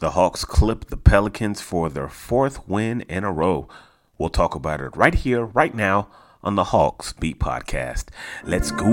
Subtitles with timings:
[0.00, 3.68] The Hawks clipped the Pelicans for their fourth win in a row.
[4.16, 6.08] We'll talk about it right here, right now
[6.42, 8.06] on the Hawks Beat Podcast.
[8.42, 8.86] Let's go.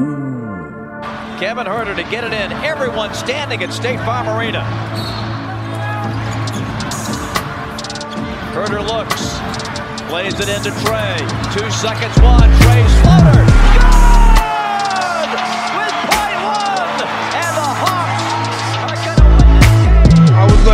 [1.39, 2.51] Kevin Huerter to get it in.
[2.51, 4.59] Everyone standing at State Farm Arena.
[8.51, 9.39] Huerter looks,
[10.09, 11.19] plays it into Trae.
[11.53, 12.51] Two seconds, one.
[12.59, 13.56] Trae's floater.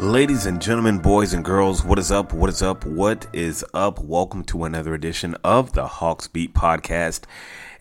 [0.00, 2.32] Ladies and gentlemen, boys and girls, what is up?
[2.32, 2.86] What is up?
[2.86, 3.98] What is up?
[3.98, 7.24] Welcome to another edition of the Hawks Beat Podcast,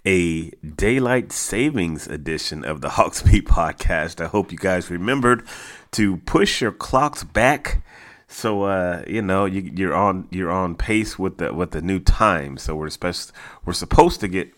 [0.05, 4.19] a daylight savings edition of the Hawks Beat Podcast.
[4.19, 5.47] I hope you guys remembered
[5.91, 7.83] to push your clocks back
[8.27, 11.99] so uh, you know you, you're on you're on pace with the with the new
[11.99, 12.57] time.
[12.57, 13.31] So we're supposed
[13.63, 14.53] we're supposed to get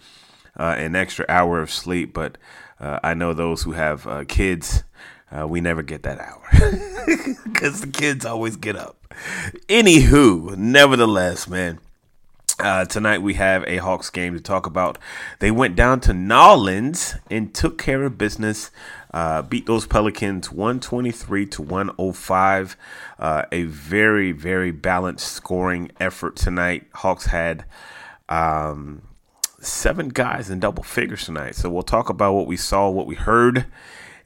[0.58, 2.38] uh, an extra hour of sleep, but
[2.80, 4.84] uh, I know those who have uh, kids,
[5.32, 6.48] uh, we never get that hour
[7.46, 8.98] because the kids always get up.
[9.68, 11.80] Anywho, nevertheless, man.
[12.60, 15.00] Uh, tonight we have a Hawks game to talk about.
[15.40, 18.70] They went down to Nolans and took care of business.
[19.12, 22.78] Uh, beat those Pelicans 123 to 105.
[23.18, 26.88] Uh, a very, very balanced scoring effort tonight.
[26.94, 27.66] Hawks had
[28.30, 29.02] um,
[29.64, 31.56] seven guys in double figures tonight.
[31.56, 33.66] So we'll talk about what we saw, what we heard,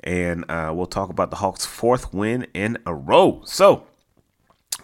[0.03, 3.41] and uh, we'll talk about the Hawks' fourth win in a row.
[3.45, 3.87] So,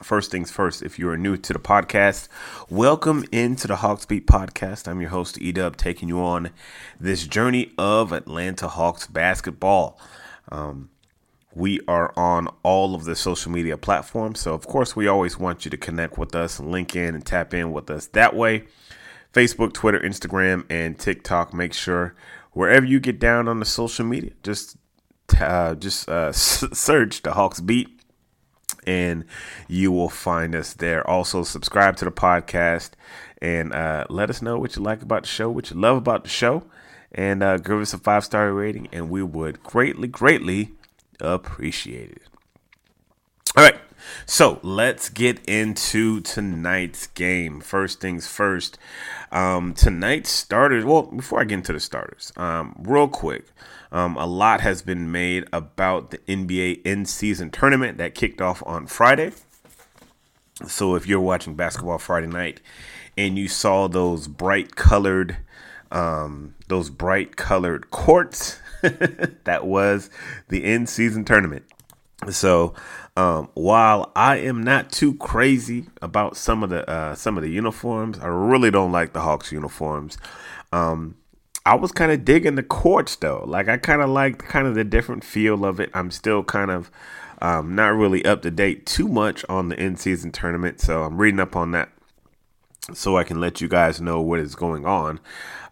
[0.02, 2.28] First things first, if you are new to the podcast,
[2.70, 4.86] welcome into the Hawks Beat podcast.
[4.86, 6.50] I'm your host, Edub, taking you on
[7.00, 9.98] this journey of Atlanta Hawks basketball.
[10.52, 10.90] Um,
[11.54, 14.42] we are on all of the social media platforms.
[14.42, 17.54] So, of course, we always want you to connect with us, link in, and tap
[17.54, 18.66] in with us that way.
[19.34, 21.54] Facebook, Twitter, Instagram, and TikTok.
[21.54, 22.16] Make sure
[22.52, 24.78] wherever you get down on the social media, just
[25.40, 28.00] uh, just uh, search the Hawks Beat
[28.86, 29.26] and
[29.68, 31.08] you will find us there.
[31.10, 32.92] Also, subscribe to the podcast
[33.42, 36.24] and uh, let us know what you like about the show, what you love about
[36.24, 36.64] the show,
[37.12, 40.72] and uh, give us a five star rating, and we would greatly, greatly
[41.20, 42.22] appreciate it.
[43.56, 43.76] All right,
[44.26, 47.62] so let's get into tonight's game.
[47.62, 48.78] First things first,
[49.32, 50.86] um, tonight's starters.
[50.86, 53.46] Well, before I get into the starters, um, real quick.
[53.92, 58.64] Um, a lot has been made about the NBA in season tournament that kicked off
[58.66, 59.34] on Friday.
[60.68, 62.60] So if you're watching basketball Friday night
[63.16, 65.38] and you saw those bright colored,
[65.92, 70.10] um, those bright colored courts, that was
[70.50, 71.64] the in season tournament.
[72.32, 72.74] So
[73.16, 77.52] um, while I am not too crazy about some of the uh, some of the
[77.52, 80.18] uniforms, I really don't like the Hawks uniforms.
[80.72, 81.16] Um,
[81.66, 83.44] I was kind of digging the courts though.
[83.46, 85.92] Like I kind of liked kind of the different feel of it.
[85.94, 86.90] I'm still kind of
[87.40, 91.18] um, not really up to date too much on the in season tournament, so I'm
[91.18, 91.90] reading up on that
[92.94, 95.20] so I can let you guys know what is going on.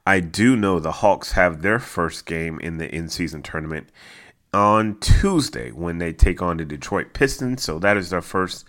[0.06, 3.90] I do know the Hawks have their first game in the in season tournament
[4.54, 7.64] on Tuesday when they take on the Detroit Pistons.
[7.64, 8.66] So that is their first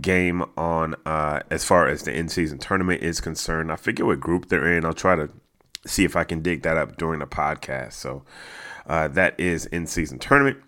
[0.00, 3.72] game on uh, as far as the in season tournament is concerned.
[3.72, 4.84] I figure what group they're in.
[4.84, 5.30] I'll try to
[5.86, 7.94] see if I can dig that up during the podcast.
[7.94, 8.24] So
[8.86, 10.58] uh, that is in season tournament.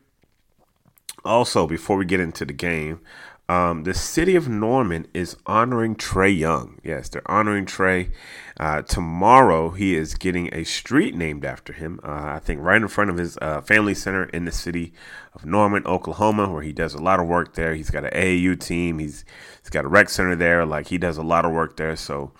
[1.24, 3.00] Also, before we get into the game,
[3.48, 6.80] um, the city of Norman is honoring Trae Young.
[6.82, 8.10] Yes, they're honoring Trae.
[8.58, 12.00] Uh, tomorrow, he is getting a street named after him.
[12.02, 14.92] Uh, I think right in front of his uh, family center in the city
[15.32, 17.74] of Norman, Oklahoma, where he does a lot of work there.
[17.74, 18.98] He's got an AAU team.
[18.98, 19.24] He's
[19.60, 20.66] he's got a rec center there.
[20.66, 21.94] Like he does a lot of work there.
[21.96, 22.32] So.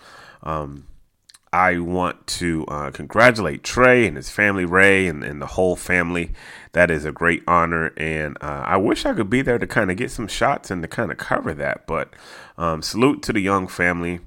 [0.43, 0.87] Um,
[1.57, 6.33] I want to uh, congratulate Trae and his family, Ray, and, and, the whole family.
[6.73, 9.89] That is a great honor, and uh, I wish I could be there to kind
[9.89, 11.87] of get some shots and to kind of cover that.
[11.87, 12.13] But
[12.59, 14.19] um, salute to the Young family.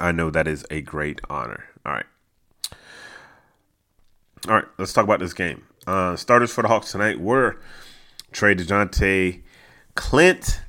[0.00, 1.66] I know that is a great honor.
[1.86, 2.06] All right.
[4.48, 5.64] All right, let's talk about this game.
[5.86, 7.60] Uh, starters for the Hawks tonight were
[8.32, 9.42] Trae DeJounte,
[9.94, 10.60] Clint,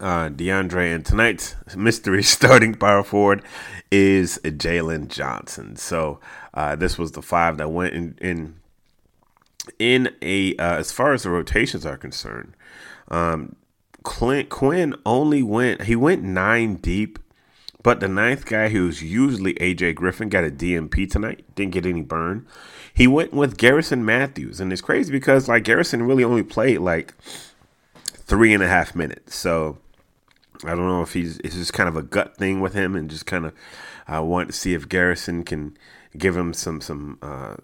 [0.00, 3.42] uh, DeAndre, and tonight's mystery starting power forward
[3.90, 5.76] is Jalen Johnson.
[5.76, 6.20] So
[6.54, 8.60] uh, this was the five that went in in,
[9.78, 12.54] in a uh, as far as the rotations are concerned.
[13.08, 13.56] Um,
[14.02, 17.18] Clint Quin only went he went nine deep,
[17.82, 21.44] but the ninth guy who's usually AJ Griffin got a DNP tonight.
[21.54, 22.46] Didn't get any burn.
[22.92, 27.14] He went with Garrison Matthews, and it's crazy because like Garrison really only played like
[28.02, 29.34] three and a half minutes.
[29.34, 29.78] So
[30.64, 33.10] I don't know if he's it's just kind of a gut thing with him, and
[33.10, 33.54] just kind of
[34.06, 35.76] I uh, want to see if Garrison can
[36.16, 37.56] give him some some uh,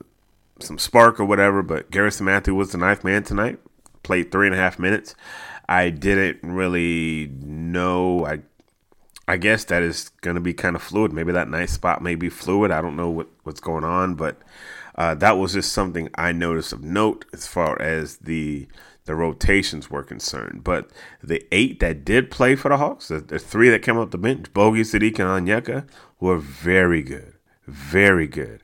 [0.61, 1.63] some spark or whatever.
[1.63, 3.59] But Garrison Matthew was the ninth man tonight.
[4.03, 5.15] Played three and a half minutes.
[5.69, 8.25] I didn't really know.
[8.25, 8.41] I
[9.29, 11.13] I guess that is going to be kind of fluid.
[11.13, 12.71] Maybe that nice spot may be fluid.
[12.71, 14.39] I don't know what, what's going on, but
[14.95, 18.69] uh, that was just something I noticed of note as far as the
[19.07, 20.63] the rotations were concerned.
[20.63, 20.91] But
[21.23, 24.19] the eight that did play for the Hawks, the, the three that came off the
[24.19, 25.89] bench, Bogey, Saddiq, and Onyeka,
[26.21, 27.35] were very good.
[27.67, 28.63] Very good.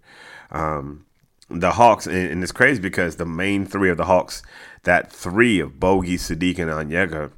[0.51, 1.07] Um,
[1.49, 4.43] the Hawks, and, and, it's crazy because the main three of the Hawks,
[4.83, 7.31] that three of Bogey, Saddiq, and Onyeka,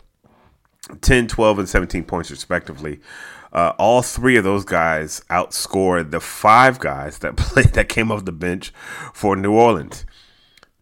[1.00, 3.00] 10, 12, and 17 points respectively.
[3.52, 8.24] Uh, all three of those guys outscored the five guys that played that came off
[8.24, 8.72] the bench
[9.12, 10.04] for New Orleans.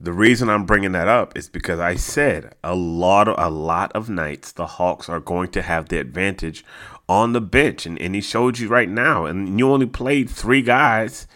[0.02, 3.92] The reason I'm bringing that up is because I said a lot of a lot
[3.92, 6.64] of nights the Hawks are going to have the advantage
[7.08, 10.60] on the bench, and, and he showed you right now, and you only played three
[10.60, 11.28] guys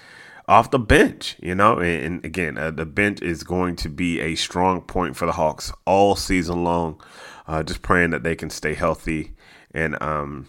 [0.48, 1.78] off the bench, you know.
[1.78, 5.32] And, and again, uh, the bench is going to be a strong point for the
[5.32, 7.00] Hawks all season long.
[7.46, 9.36] Uh, just praying that they can stay healthy
[9.70, 10.48] and um,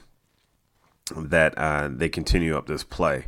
[1.16, 3.28] that uh, they continue up this play.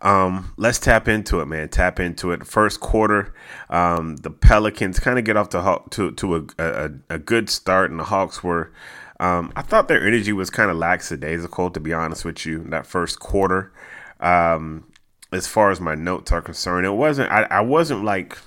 [0.00, 1.68] Um, let's tap into it, man.
[1.68, 2.46] Tap into it.
[2.46, 3.34] First quarter,
[3.68, 7.90] um, the Pelicans kind of get off the to to a, a, a good start,
[7.90, 8.72] and the Hawks were.
[9.20, 12.62] Um, I thought their energy was kind of lackadaisical, to be honest with you.
[12.68, 13.72] That first quarter,
[14.20, 14.84] um,
[15.32, 17.32] as far as my notes are concerned, it wasn't.
[17.32, 18.38] I, I wasn't like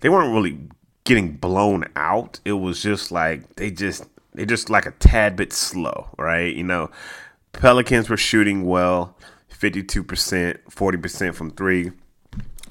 [0.00, 0.58] they weren't really
[1.04, 2.40] getting blown out.
[2.44, 4.04] It was just like they just
[4.34, 6.54] they just like a tad bit slow, right?
[6.54, 6.90] You know,
[7.52, 9.16] Pelicans were shooting well.
[9.60, 11.92] 52%, 40% from three.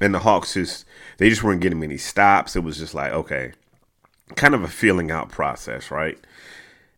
[0.01, 0.85] And the Hawks just,
[1.17, 2.55] they just weren't getting many stops.
[2.55, 3.51] It was just like, okay,
[4.35, 6.17] kind of a feeling out process, right?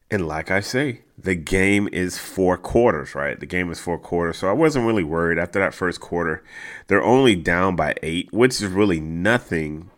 [0.10, 3.40] And like I say, the game is four quarters, right?
[3.40, 4.38] The game is four quarters.
[4.38, 6.44] So I wasn't really worried after that first quarter.
[6.88, 9.90] They're only down by eight, which is really nothing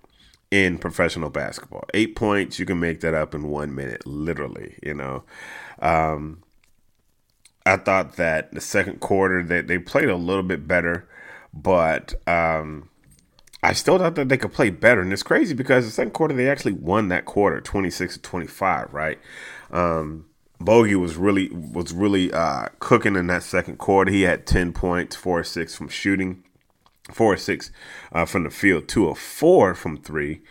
[0.52, 1.84] in professional basketball.
[1.96, 5.24] Eight points, you can make that up in one minute, literally, you know.
[5.80, 6.43] Um,
[7.66, 11.08] I thought that the second quarter that they played a little bit better,
[11.54, 12.90] but um,
[13.62, 15.02] I still thought that they could play better.
[15.02, 18.22] And it's crazy because the second quarter they actually won that quarter, twenty six to
[18.22, 19.20] twenty five, right?
[19.72, 20.26] Um,
[20.60, 24.12] Bogey was really was really uh, cooking in that second quarter.
[24.12, 26.44] He had ten points, four six from shooting,
[27.12, 27.72] four six
[28.12, 30.42] uh, from the field, two or four from three,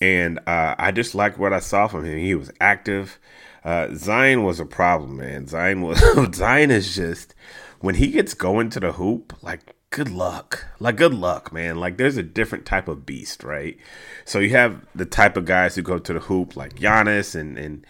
[0.00, 2.18] and uh, I just liked what I saw from him.
[2.18, 3.18] He was active.
[3.66, 5.48] Uh, Zion was a problem, man.
[5.48, 5.98] Zion was
[6.36, 7.34] Zion is just
[7.80, 10.66] when he gets going to the hoop, like good luck.
[10.78, 11.74] Like good luck, man.
[11.74, 13.76] Like there's a different type of beast, right?
[14.24, 17.58] So you have the type of guys who go to the hoop like Giannis and
[17.58, 17.84] and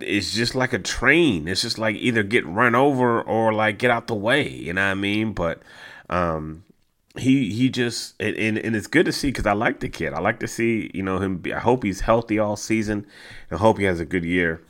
[0.00, 1.48] it's just like a train.
[1.48, 4.84] It's just like either get run over or like get out the way, you know
[4.84, 5.32] what I mean?
[5.32, 5.62] But
[6.08, 6.62] um
[7.16, 10.12] he he just and, and it's good to see because I like the kid.
[10.12, 11.38] I like to see you know him.
[11.38, 13.04] Be, I hope he's healthy all season.
[13.50, 14.62] I hope he has a good year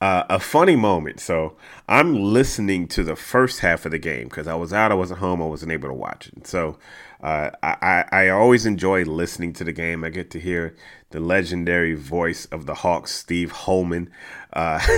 [0.00, 1.20] uh, a funny moment.
[1.20, 1.56] So
[1.88, 5.20] I'm listening to the first half of the game because I was out, I wasn't
[5.20, 6.46] home, I wasn't able to watch it.
[6.46, 6.78] So
[7.22, 10.04] uh, I, I always enjoy listening to the game.
[10.04, 10.74] I get to hear
[11.10, 14.10] the legendary voice of the Hawks, Steve Holman.
[14.52, 14.80] Uh,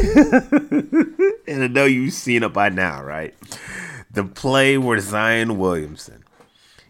[1.49, 3.35] and I know you've seen it by now, right?
[4.11, 6.25] The play where Zion Williamson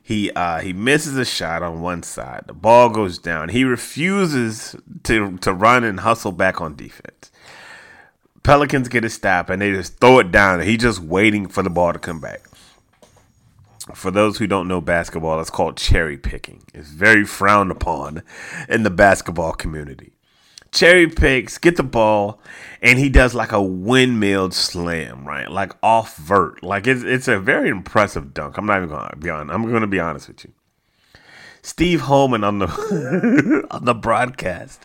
[0.02, 2.44] He uh, he misses a shot on one side.
[2.46, 3.48] The ball goes down.
[3.48, 7.31] He refuses to to run and hustle back on defense.
[8.42, 10.60] Pelicans get a stop and they just throw it down.
[10.60, 12.42] He's just waiting for the ball to come back.
[13.94, 16.62] For those who don't know basketball, it's called cherry picking.
[16.72, 18.22] It's very frowned upon
[18.68, 20.12] in the basketball community.
[20.70, 22.40] Cherry picks, get the ball,
[22.80, 25.50] and he does like a windmill slam, right?
[25.50, 26.62] Like off vert.
[26.62, 28.56] Like it's it's a very impressive dunk.
[28.56, 29.30] I'm not even gonna be.
[29.30, 30.52] I'm gonna be honest with you.
[31.62, 34.84] Steve Holman on the on the broadcast.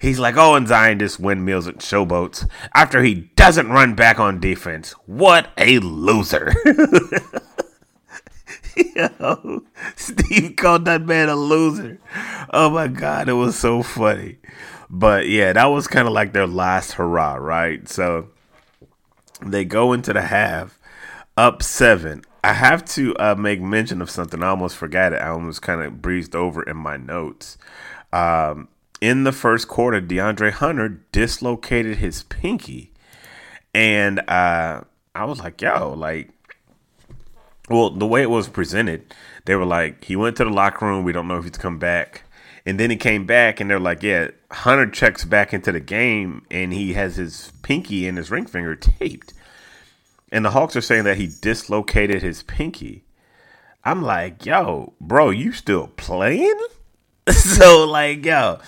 [0.00, 4.40] He's like, oh, and Zion just windmills and showboats after he doesn't run back on
[4.40, 4.92] defense.
[5.06, 6.52] What a loser.
[8.94, 9.64] Yo,
[9.96, 11.98] Steve called that man a loser.
[12.50, 14.38] Oh my god, it was so funny.
[14.90, 17.88] But yeah, that was kind of like their last hurrah, right?
[17.88, 18.28] So
[19.42, 20.78] they go into the half
[21.36, 22.22] up seven.
[22.42, 24.42] I have to uh, make mention of something.
[24.42, 25.16] I almost forgot it.
[25.20, 27.58] I almost kind of breezed over in my notes.
[28.12, 28.68] Um,
[29.00, 32.92] in the first quarter, DeAndre Hunter dislocated his pinky,
[33.74, 34.82] and uh,
[35.14, 36.30] I was like, "Yo, like."
[37.70, 39.14] Well, the way it was presented,
[39.44, 41.04] they were like, he went to the locker room.
[41.04, 42.22] We don't know if he's come back.
[42.64, 46.46] And then he came back, and they're like, yeah, Hunter checks back into the game,
[46.50, 49.34] and he has his pinky and his ring finger taped.
[50.30, 53.04] And the Hawks are saying that he dislocated his pinky.
[53.84, 56.58] I'm like, yo, bro, you still playing?
[57.30, 58.58] so, like, yo,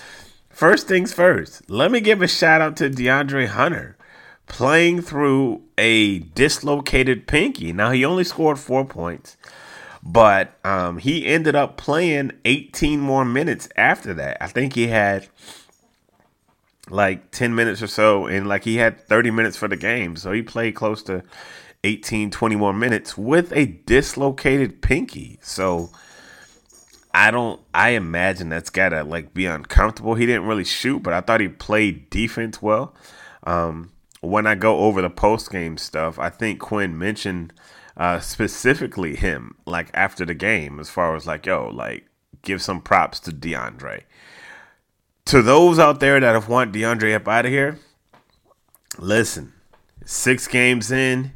[0.49, 3.97] first things first, let me give a shout out to DeAndre Hunter
[4.50, 7.73] playing through a dislocated pinky.
[7.73, 9.37] Now, he only scored four points,
[10.02, 14.38] but um, he ended up playing 18 more minutes after that.
[14.40, 15.29] I think he had
[16.91, 20.17] like 10 minutes or so and like he had 30 minutes for the game.
[20.17, 21.23] So he played close to
[21.85, 25.39] 18 20 more minutes with a dislocated pinky.
[25.43, 25.91] So
[27.13, 30.15] i don't i imagine that's gotta like be uncomfortable.
[30.15, 32.95] He didn't really shoot but i thought he played defense well.
[33.45, 37.53] Um, when i go over the post game stuff i think quin mentioned
[37.97, 42.07] uh, specifically him like after the game as far as like yo like
[42.43, 44.03] give some props to deandre
[45.31, 47.79] to those out there that have want DeAndre up out of here,
[48.99, 49.53] listen,
[50.05, 51.31] six games in,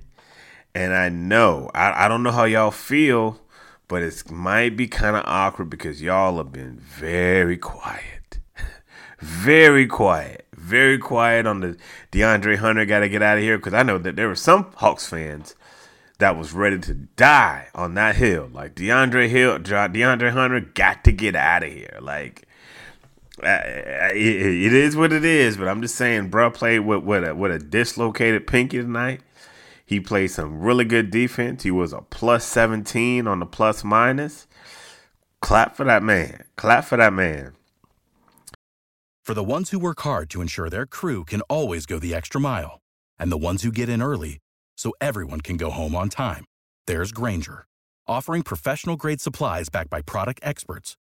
[0.75, 3.41] and I know I, I don't know how y'all feel,
[3.87, 8.41] but it might be kind of awkward because y'all have been very quiet,
[9.21, 11.77] very quiet, very quiet on the
[12.11, 14.73] DeAndre Hunter got to get out of here because I know that there were some
[14.75, 15.55] Hawks fans
[16.19, 18.51] that was ready to die on that hill.
[18.53, 21.99] Like DeAndre Hill, DeAndre Hunter got to get out of here.
[22.01, 22.49] Like
[23.45, 27.53] it is what it is, but I'm just saying, bro played with with a, with
[27.53, 29.21] a dislocated pinky tonight.
[29.85, 31.63] He played some really good defense.
[31.63, 34.47] He was a plus 17 on the plus minus.
[35.43, 36.45] Clap for that man.
[36.57, 37.53] Clap for that man.
[39.23, 42.41] For the ones who work hard to ensure their crew can always go the extra
[42.41, 42.81] mile,
[43.19, 44.39] and the ones who get in early
[44.77, 46.45] so everyone can go home on time,
[46.87, 47.67] there's Grainger,
[48.07, 50.97] offering professional grade supplies backed by product experts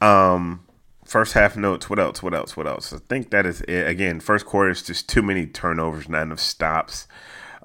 [0.00, 0.66] Um,
[1.04, 1.88] first half notes.
[1.88, 2.22] What else?
[2.22, 2.56] What else?
[2.56, 2.92] What else?
[2.92, 3.86] I think that is it.
[3.86, 7.06] Again, first quarter is just too many turnovers, not enough stops.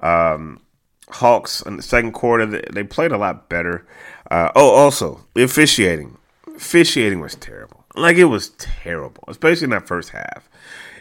[0.00, 0.60] Um,
[1.08, 3.86] Hawks in the second quarter they, played a lot better.
[4.30, 6.16] Uh, oh, also officiating.
[6.56, 7.84] Officiating was terrible.
[7.94, 10.48] Like it was terrible, especially in that first half.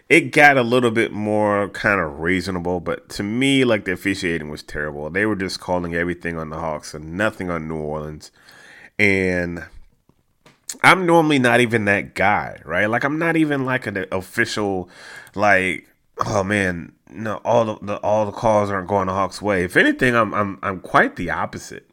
[0.10, 4.50] It got a little bit more kind of reasonable, but to me, like the officiating
[4.50, 5.10] was terrible.
[5.10, 8.32] They were just calling everything on the Hawks and nothing on New Orleans.
[9.00, 9.64] And
[10.84, 12.86] I'm normally not even that guy, right?
[12.88, 14.90] Like I'm not even like an official,
[15.36, 15.88] like
[16.26, 19.64] oh man, no, all the, the all the calls aren't going the Hawks' way.
[19.64, 21.88] If anything, I'm I'm I'm quite the opposite.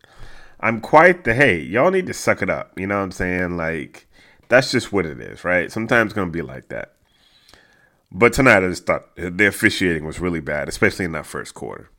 [0.60, 2.78] I'm quite the hey, y'all need to suck it up.
[2.78, 3.56] You know what I'm saying?
[3.56, 4.08] Like
[4.48, 5.70] that's just what it is, right?
[5.70, 6.94] Sometimes it's gonna be like that.
[8.10, 11.90] But tonight I just thought the officiating was really bad, especially in that first quarter.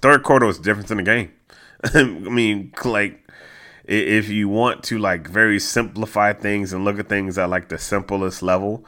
[0.00, 1.32] Third quarter was the difference in the game.
[1.94, 3.22] I mean, like
[3.84, 7.78] if you want to like very simplify things and look at things at like the
[7.78, 8.84] simplest level,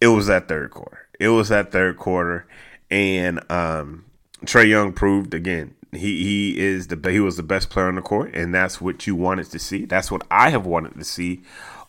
[0.00, 1.06] it was that third quarter.
[1.18, 2.46] It was that third quarter,
[2.90, 4.04] and um,
[4.44, 8.02] Trae Young proved again he he is the he was the best player on the
[8.02, 9.84] court, and that's what you wanted to see.
[9.84, 11.42] That's what I have wanted to see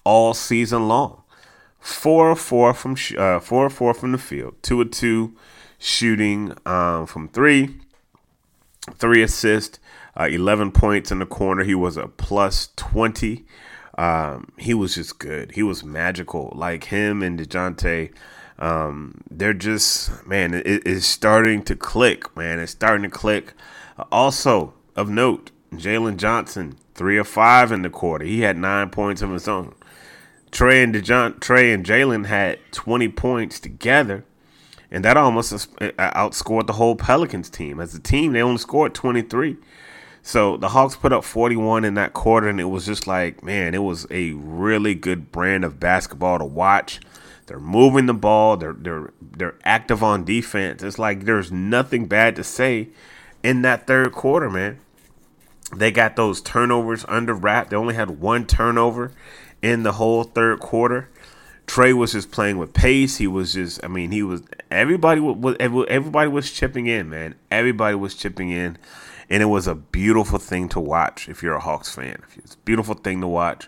[0.04, 1.24] all season long.
[1.80, 5.36] Four of four from uh, four of four from the field, two of two
[5.80, 7.76] shooting um, from three,
[8.96, 9.80] three assists,
[10.20, 11.64] uh, eleven points in the corner.
[11.64, 13.46] He was a plus twenty.
[13.98, 15.54] Um, he was just good.
[15.54, 16.54] He was magical.
[16.56, 18.12] Like him and Dejounte
[18.60, 22.60] um, they're just man, it, it's starting to click, man.
[22.60, 23.54] It's starting to click.
[24.12, 28.26] Also of note, Jalen Johnson, three of five in the quarter.
[28.26, 29.76] He had nine points of his own.
[30.52, 34.24] Trae and DeJohn, Trae and Jalen had 20 points together,
[34.90, 37.80] and that almost uh, outscored the whole Pelicans team.
[37.80, 39.58] As a team, they only scored 23.
[40.28, 43.74] So the Hawks put up 41 in that quarter, and it was just like, man,
[43.74, 47.00] it was a really good brand of basketball to watch.
[47.46, 48.58] They're moving the ball.
[48.58, 50.84] They're they're they're active on defense.
[50.84, 52.90] It's like there's nothing bad to say
[53.42, 54.82] in that third quarter, man.
[55.74, 57.70] They got those turnovers under wrap.
[57.70, 59.14] They only had one turnover
[59.62, 61.08] in the whole third quarter.
[61.68, 63.16] Trae was just playing with pace.
[63.16, 67.36] He was just, I mean, he was everybody was everybody was chipping in, man.
[67.50, 68.78] Everybody was chipping in,
[69.30, 71.28] and it was a beautiful thing to watch.
[71.28, 73.68] If you're a Hawks fan, it's a beautiful thing to watch.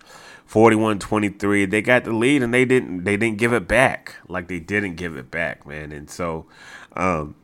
[0.50, 4.60] 41-23 they got the lead and they didn't they didn't give it back like they
[4.60, 6.48] didn't give it back man and so
[6.96, 7.36] um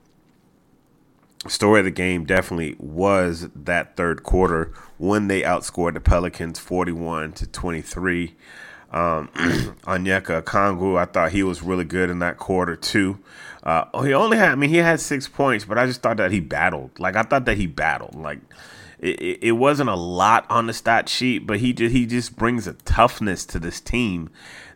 [1.48, 7.34] story of the game definitely was that third quarter when they outscored the Pelicans 41
[7.34, 8.36] to 23.
[8.96, 9.28] Um,
[9.84, 13.20] Onyeka Okongwu, I thought he was really good in that quarter too.
[13.62, 16.32] Uh, he only had, I mean, he had six points, but I just thought that
[16.32, 16.98] he battled.
[16.98, 18.16] Like I thought that he battled.
[18.16, 18.40] Like
[19.00, 22.68] it, it wasn't a lot on the stat sheet, but he just he just brings
[22.68, 24.30] a toughness to this team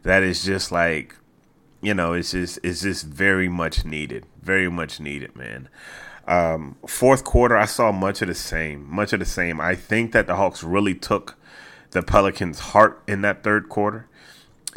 [0.04, 1.16] that is just like,
[1.82, 5.70] you know, it's just it's just very much needed, very much needed, man.
[6.28, 8.86] Um, fourth quarter, I saw much of the same.
[8.94, 9.62] Much of the same.
[9.62, 11.38] I think that the Hawks really took
[11.92, 14.08] the Pelicans' heart in that third quarter.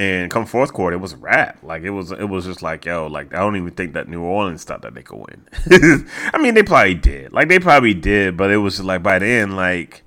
[0.02, 1.62] And come fourth quarter, it was a wrap.
[1.62, 4.22] Like it was, it was just like, yo, like I don't even think that New
[4.22, 5.46] Orleans thought that they could win.
[6.32, 7.32] I mean, they probably did.
[7.32, 10.02] Like they probably did, but it was like by then, like,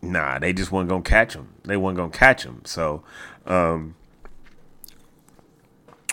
[0.00, 1.54] nah, they just weren't gonna catch them.
[1.62, 2.62] They weren't gonna catch them.
[2.64, 3.04] So,
[3.46, 3.94] um,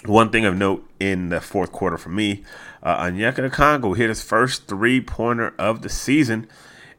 [0.06, 2.44] one thing of note in the fourth quarter for me,
[2.84, 6.48] uh, Onyeka Okongwu hit his first three pointer of the season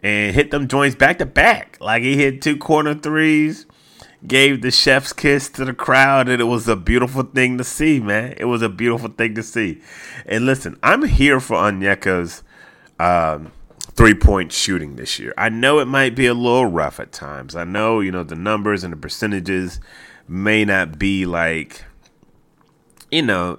[0.02, 1.78] and hit them joints back to back.
[1.80, 3.66] Like he hit two corner threes,
[4.26, 8.00] gave the chef's kiss to the crowd, and it was a beautiful thing to see,
[8.00, 8.34] man.
[8.36, 9.80] It was a beautiful thing to see.
[10.26, 12.42] And listen, I'm here for Onyeka's
[12.98, 15.32] um, three point shooting this year.
[15.36, 17.56] I know it might be a little rough at times.
[17.56, 19.80] I know, you know, the numbers and the percentages
[20.28, 21.84] may not be like
[23.10, 23.58] you know,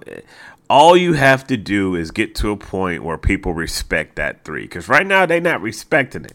[0.72, 4.62] all you have to do is get to a point where people respect that three.
[4.62, 6.32] Because right now they're not respecting it.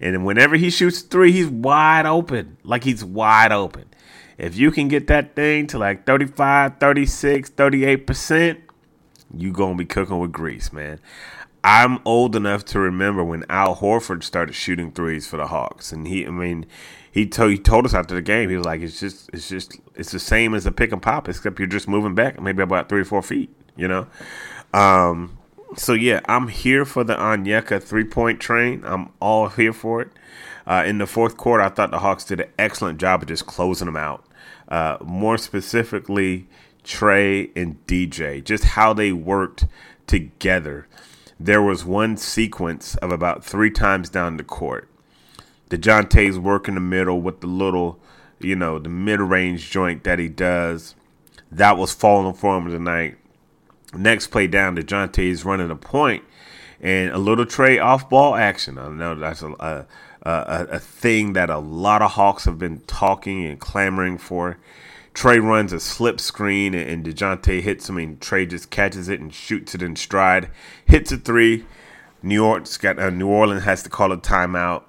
[0.00, 2.56] And whenever he shoots three, he's wide open.
[2.62, 3.86] Like he's wide open.
[4.38, 8.60] If you can get that thing to like 35, 36, 38%,
[9.36, 11.00] you going to be cooking with grease, man.
[11.64, 15.90] I'm old enough to remember when Al Horford started shooting threes for the Hawks.
[15.90, 16.64] And he, I mean,
[17.10, 19.78] he told he told us after the game, he was like, "It's just it's just
[19.96, 22.88] it's the same as a pick and pop, except you're just moving back maybe about
[22.88, 24.06] three or four feet." You know.
[24.74, 25.38] Um,
[25.76, 28.82] so yeah, I'm here for the Onyeka three point train.
[28.84, 30.10] I'm all here for it.
[30.66, 33.46] Uh, in the fourth quarter, I thought the Hawks did an excellent job of just
[33.46, 34.24] closing them out.
[34.68, 36.46] Uh, more specifically,
[36.84, 39.66] Trae and DJ, just how they worked
[40.06, 40.86] together.
[41.38, 44.88] There was one sequence of about three times down the court
[45.70, 47.98] The DeJounte's work in the middle with the little,
[48.40, 50.94] you know, the mid range joint that he does.
[51.50, 53.16] That was falling for him tonight.
[53.94, 56.22] Next play down, DeJounte's running a point
[56.80, 58.78] and a little Trae off ball action.
[58.78, 59.86] I know that's a, a,
[60.22, 64.58] a, a thing that a lot of Hawks have been talking and clamoring for.
[65.12, 69.34] Trae runs a slip screen and DeJounte hits him and Trae just catches it and
[69.34, 70.50] shoots it in stride.
[70.86, 71.66] Hits a three.
[72.22, 74.84] New Orleans got uh, New Orleans has to call a timeout.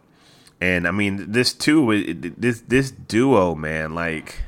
[0.59, 4.43] And I mean, this too, this this duo, man, like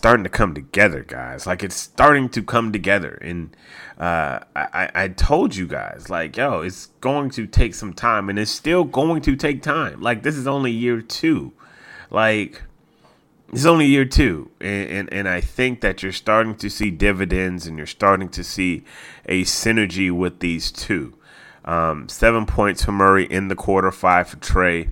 [0.00, 1.46] starting to come together, guys.
[1.46, 3.54] Like it's starting to come together, and
[3.98, 8.38] uh, I, I told you guys, like, yo, it's going to take some time, and
[8.38, 10.00] it's still going to take time.
[10.00, 11.52] Like this is only year two,
[12.10, 12.62] like
[13.52, 17.66] it's only year two, and, and and I think that you're starting to see dividends,
[17.66, 18.84] and you're starting to see
[19.26, 21.12] a synergy with these two.
[21.66, 24.90] Um, seven points for Murray in the quarter, five for Trae.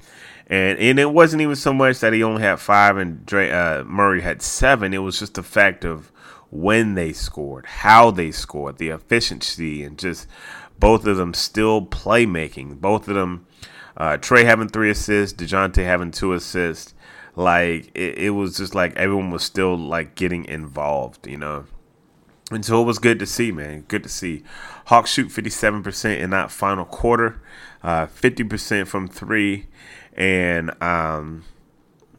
[0.49, 3.85] And, and it wasn't even so much that he only had five and Dre, uh,
[3.85, 4.95] Murray had seven.
[4.95, 6.11] It was just the fact of
[6.51, 10.27] when they scored, how they scored, the efficiency, and just
[10.79, 12.81] both of them still playmaking.
[12.81, 13.47] Both of them,
[13.97, 16.95] uh, Trae having three assists, Dejounte having two assists.
[17.37, 21.67] Like it, it was just like everyone was still like getting involved, you know.
[22.51, 23.85] And so it was good to see, man.
[23.89, 24.43] Good to see.
[24.87, 27.43] Hawks shoot 57% in that final quarter,
[27.83, 29.67] uh, 50% from three.
[30.19, 31.45] And um,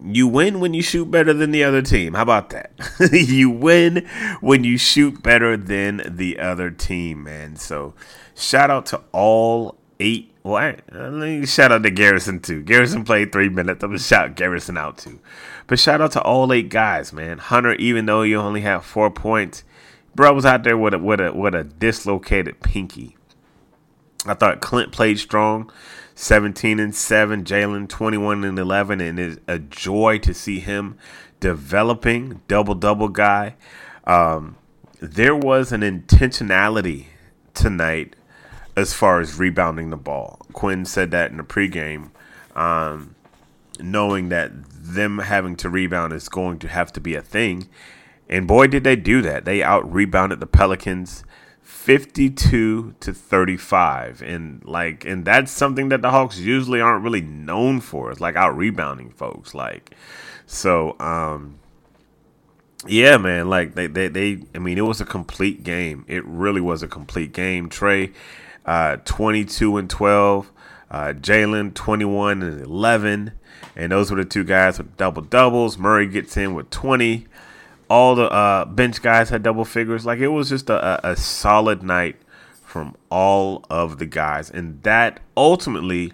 [0.04, 2.14] you win when you shoot better than the other team.
[2.14, 2.72] How about that?
[3.12, 4.08] you win
[4.40, 7.58] when you shoot better than the other team, man.
[7.58, 7.94] So
[8.36, 10.34] shout out to all eight.
[10.44, 12.64] Well, I, uh, let me shout out to Garrison too.
[12.64, 13.84] Garrison played three minutes.
[13.84, 15.20] I'm gonna shout Garrison out too.
[15.68, 17.38] But shout out to all eight guys, man.
[17.38, 19.66] Hunter, even though you only have four points,
[20.16, 23.18] bro was out there with a with a with a dislocated pinky.
[24.26, 25.72] I thought Clint played strong.
[26.20, 30.98] 17 and 7, Jalen 21 and 11, and it's a joy to see him
[31.40, 33.56] developing double double guy.
[34.04, 34.58] Um,
[35.00, 37.06] there was an intentionality
[37.54, 38.18] tonight
[38.76, 40.42] as far as rebounding the ball.
[40.52, 42.10] Quin said that in the pregame,
[42.54, 43.16] um,
[43.80, 47.70] knowing that them having to rebound is going to have to be a thing.
[48.28, 49.46] And boy, did they do that.
[49.46, 51.24] They out rebounded the Pelicans
[51.90, 57.82] 52 to 35 and like and that's something that the hawks usually aren't really known
[57.82, 59.96] for it's like out rebounding folks like
[60.46, 61.58] so um
[62.86, 66.06] yeah man like they, they they i mean it was a complete game.
[66.08, 67.72] It really was a complete game.
[67.72, 68.14] Trae
[68.68, 70.52] uh 22 and 12
[70.92, 73.32] uh jalen 21 and 11
[73.76, 77.26] and those were the two guys with double doubles murray gets in with 20
[77.90, 80.06] all the uh, bench guys had double figures.
[80.06, 82.18] Like it was just a, a, solid night
[82.64, 86.14] from all of the guys, and that ultimately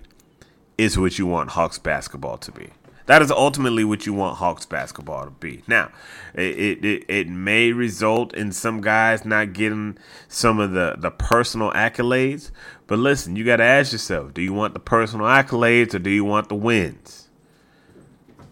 [0.78, 2.70] is what you want Hawks basketball to be.
[3.08, 5.62] That is ultimately what you want Hawks basketball to be.
[5.68, 5.92] Now,
[6.34, 11.72] it, it, it may result in some guys not getting some of the, the personal
[11.72, 12.50] accolades,
[12.88, 16.10] but listen, you got to ask yourself do you want the personal accolades or do
[16.10, 17.25] you want the wins?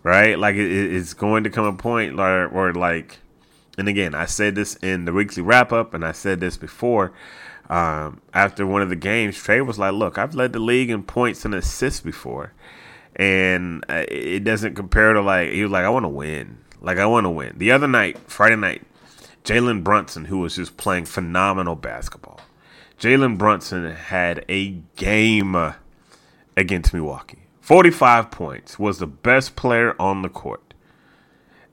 [0.03, 0.37] Right?
[0.37, 3.19] Like it, it's going to come a point where, where, like,
[3.77, 7.13] and again, I said this in the weekly wrap up, and I said this before.
[7.69, 11.03] Um, after one of the games, Trae was like, "Look, I've led the league in
[11.03, 12.53] points and assists before,
[13.15, 16.57] and uh, it doesn't compare to like." He was like, "I want to win.
[16.81, 18.83] Like I want to win." The other night, Friday night,
[19.43, 22.41] Jalen Brunson, who was just playing phenomenal basketball,
[22.99, 25.73] Jalen Brunson had a game
[26.55, 27.42] against Milwaukee.
[27.63, 30.73] 45 points, was the best player on the court,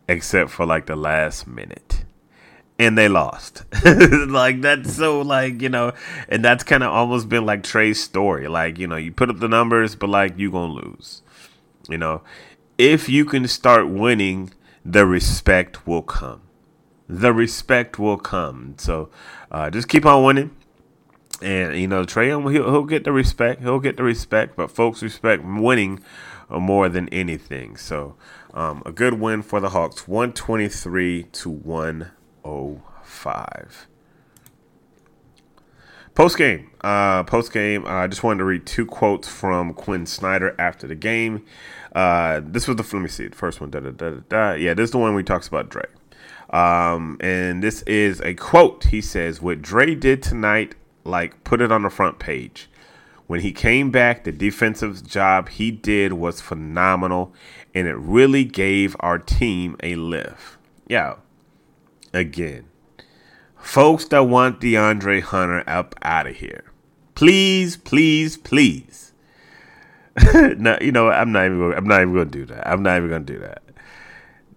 [0.09, 2.05] except for like the last minute.
[2.79, 3.65] And they lost.
[3.85, 5.93] like, that's so, like, you know,
[6.29, 8.47] and that's kind of almost been like Trae's story.
[8.47, 11.23] Like, you know, you put up the numbers, but like, you going to lose.
[11.89, 12.23] You know,
[12.79, 14.53] if you can start winning,
[14.85, 16.43] the respect will come.
[17.09, 18.77] The respect will come.
[18.79, 19.11] So
[19.51, 20.57] uh, just keep on winning
[21.43, 23.63] and you know, Trae, he'll, he'll get the respect.
[23.63, 26.01] He'll get the respect, but folks respect winning
[26.49, 27.77] more than anything.
[27.77, 28.17] So,
[28.55, 32.11] um, a good win for the Hawks, one twenty three to one
[32.45, 33.87] oh five.
[36.15, 37.87] Post game, uh, post game.
[37.87, 41.45] Uh, I just wanted to read two quotes from Quin Snyder after the game.
[41.95, 43.71] Uh, this was the let me see the first one.
[43.71, 45.87] Da, da, da, da, Yeah, this is the one we talks about Dre.
[46.51, 48.85] Um, and this is a quote.
[48.85, 52.69] He says, "What Dre did tonight like put it on the front page.
[53.27, 57.33] When he came back, the defensive job he did was phenomenal,
[57.75, 60.57] and it really gave our team a lift.
[60.89, 61.15] Yeah,
[62.13, 62.65] again,
[63.57, 66.65] folks that want DeAndre Hunter up out of here,
[67.15, 69.13] please, please, please.
[70.35, 71.61] no, you know I'm not even.
[71.61, 72.69] Gonna, I'm not even going to do that.
[72.69, 73.63] I'm not even going to do that.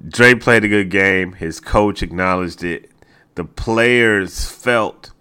[0.08, 1.34] Dre played a good game.
[1.34, 2.92] His coach acknowledged it.
[3.36, 5.12] The players felt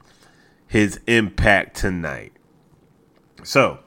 [0.72, 2.32] his impact tonight.
[3.44, 3.80] So,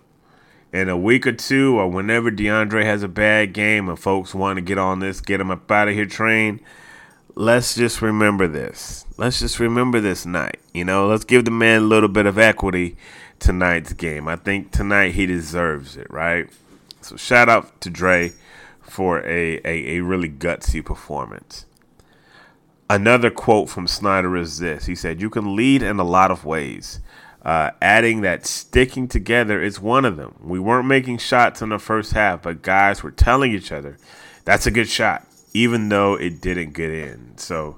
[0.72, 4.58] in a week or two, or whenever DeAndre has a bad game and folks want
[4.58, 6.62] to get on this, get him up out of here train,
[7.34, 9.08] let's just remember this.
[9.18, 10.60] Let's just remember this night.
[10.76, 12.98] You know, let's give the man a little bit of equity
[13.40, 14.28] tonight's game.
[14.28, 16.48] I think tonight he deserves it, right?
[17.02, 18.34] So, shout out to Dre
[18.80, 21.66] for a, a, a really gutsy performance.
[22.90, 26.46] Another quote from Snyder is this He said, You can lead in a lot of
[26.46, 27.00] ways.
[27.42, 30.36] Uh, adding that sticking together is one of them.
[30.42, 33.98] We weren't making shots in the first half, but guys were telling each other,
[34.46, 37.38] That's a good shot, even though it didn't get in.
[37.38, 37.78] So,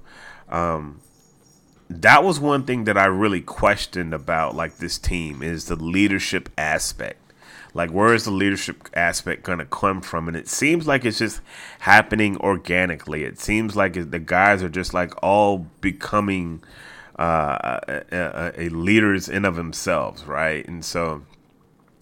[0.49, 1.01] um,
[1.89, 6.49] that was one thing that I really questioned about like this team is the leadership
[6.57, 7.26] aspect.
[7.77, 10.27] Like, where is the leadership aspect going to come from?
[10.27, 11.41] And it seems like it's just
[11.81, 13.23] happening organically.
[13.23, 16.63] It seems like the guys are just like all becoming
[17.19, 20.67] uh, a, a, a leaders in of themselves, right?
[20.67, 21.21] And so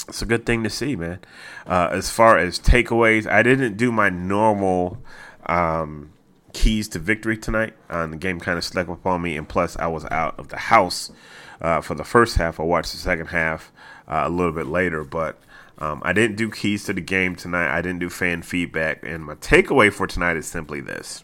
[0.08, 1.20] it's a good thing to see, man.
[1.68, 5.00] Uh, as far as takeaways, I didn't do my normal
[5.46, 6.14] um,
[6.54, 7.74] keys to victory tonight.
[7.90, 10.48] Uh, the game kind of snuck up on me, and plus, I was out of
[10.48, 11.12] the house
[11.60, 12.62] uh, for the first half.
[12.62, 13.74] I watched the second half
[14.08, 15.38] uh, a little bit later, but
[15.78, 17.76] um, I didn't do keys to the game tonight.
[17.76, 19.04] I didn't do fan feedback.
[19.04, 21.24] And my takeaway for tonight is simply this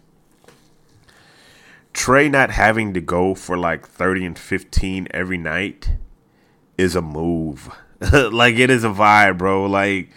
[1.94, 5.92] Trae not having to go for like 30 and 15 every night
[6.78, 7.70] is a move.
[8.14, 9.66] like, it is a vibe, bro.
[9.66, 10.10] Like,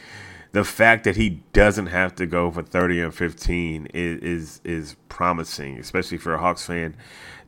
[0.53, 4.97] the fact that he doesn't have to go for 30 and 15 is, is is
[5.09, 6.97] promising, especially for a Hawks fan.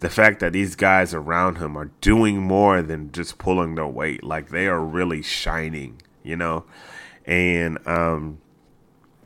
[0.01, 4.25] The fact that these guys around him are doing more than just pulling their weight,
[4.25, 6.65] like they are really shining you know,
[7.25, 8.39] and um,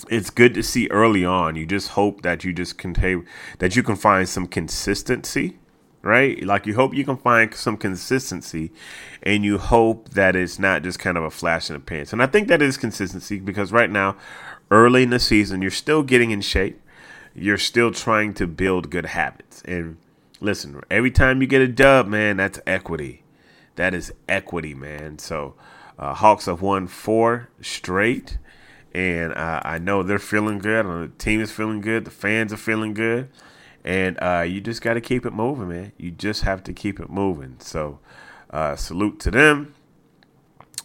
[0.09, 1.57] it's good to see early on.
[1.57, 3.19] You just hope that you just can take,
[3.59, 5.59] that you can find some consistency,
[6.03, 6.43] right?
[6.45, 8.71] Like you hope you can find some consistency,
[9.23, 12.13] and you hope that it's not just kind of a flash in the pants.
[12.13, 14.17] And I think that is consistency because right now,
[14.71, 16.81] early in the season, you're still getting in shape.
[17.35, 19.63] You're still trying to build good habits.
[19.65, 19.99] And
[20.41, 23.23] listen, every time you get a dub, man, that's equity.
[23.77, 25.19] That is equity, man.
[25.19, 25.55] So
[26.01, 28.39] uh, Hawks have won four straight,
[28.95, 30.87] and uh, I know they're feeling good.
[30.87, 32.07] The team is feeling good.
[32.07, 33.29] The fans are feeling good,
[33.85, 35.93] and uh, you just got to keep it moving, man.
[35.99, 37.57] You just have to keep it moving.
[37.59, 37.99] So,
[38.49, 39.75] uh, salute to them.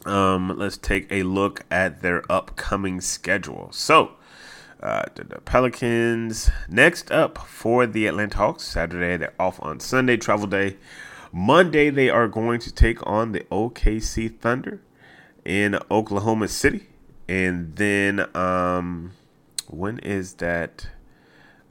[0.06, 3.69] Um, let's take a look at their upcoming schedule.
[3.71, 4.12] So,
[4.84, 8.65] uh, the, the, Pelicans next up for the Atlanta Hawks.
[8.65, 10.75] Saturday they're off on Sunday, travel day.
[11.32, 14.82] Monday they are going to take on the OKC Thunder
[15.46, 16.88] in Oklahoma City.
[17.30, 19.12] And then um,
[19.68, 20.88] when is that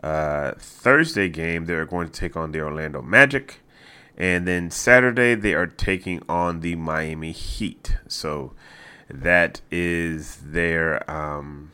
[0.03, 1.67] uh, Thursday game?
[1.67, 3.61] They're going to take on the Orlando Magic.
[4.17, 7.97] And then Saturday, they are taking on the Miami Heat.
[8.07, 8.53] So
[9.09, 11.73] that is their um,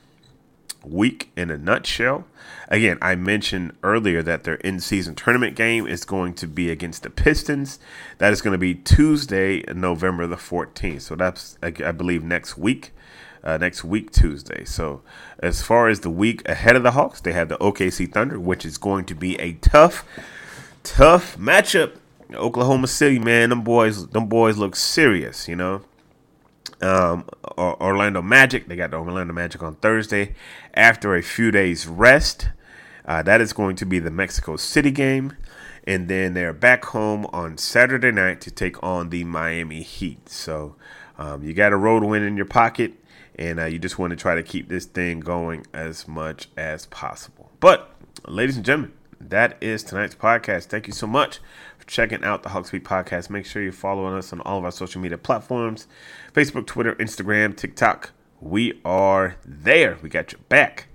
[0.84, 2.24] week in a nutshell.
[2.68, 7.02] Again, I mentioned earlier that their in season tournament game is going to be against
[7.02, 7.78] the Pistons.
[8.18, 11.02] That is going to be Tuesday, November the 14th.
[11.02, 12.92] So that's, I believe, next week.
[13.42, 14.66] Uh, next week, Tuesday.
[14.66, 15.00] So,
[15.38, 18.66] as far as the week ahead of the Hawks, they have the OKC Thunder, which
[18.66, 20.04] is going to be a tough,
[20.82, 21.94] tough matchup.
[22.34, 25.80] Oklahoma City, man, them boys, them boys look serious, you know
[26.82, 27.26] um,
[27.58, 28.68] Orlando Magic.
[28.68, 30.34] They got the Orlando Magic on Thursday
[30.74, 32.48] after a few days rest.
[33.04, 35.36] Uh, that is going to be the Mexico City game.
[35.84, 40.28] And then they're back home on Saturday night to take on the Miami Heat.
[40.28, 40.76] So
[41.18, 42.92] um, you got a road win in your pocket,
[43.36, 46.86] and uh, you just want to try to keep this thing going as much as
[46.86, 47.50] possible.
[47.60, 47.90] But,
[48.28, 50.64] ladies and gentlemen, that is tonight's podcast.
[50.64, 51.38] Thank you so much
[51.78, 53.30] for checking out the Hawks Beat podcast.
[53.30, 55.86] Make sure you're following us on all of our social media platforms
[56.32, 58.12] Facebook, Twitter, Instagram, TikTok.
[58.40, 59.98] We are there.
[60.02, 60.88] We got your back.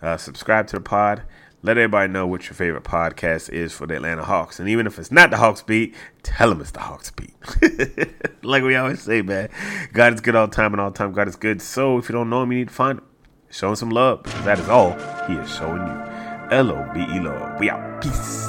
[0.00, 1.22] Uh, subscribe to the pod.
[1.64, 4.58] Let everybody know what your favorite podcast is for the Atlanta Hawks.
[4.58, 7.34] And even if it's not the Hawks Beat, tell them it's the Hawks Beat.
[8.42, 9.48] like we always say, man.
[9.92, 11.62] God is good all time and all time God is good.
[11.62, 13.06] So if you don't know him, you need to find him.
[13.50, 14.24] Show him some love.
[14.44, 14.92] That is all
[15.28, 16.11] he is showing you.
[16.50, 17.58] L-O-B-E love.
[17.60, 18.02] We out.
[18.02, 18.48] Peace.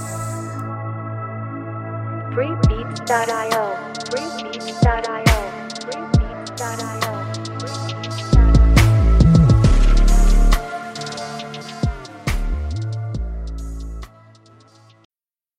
[2.34, 3.78] Freebeats.io.
[4.10, 5.33] Freebeats.io.